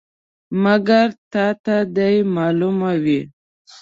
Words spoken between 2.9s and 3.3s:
وي.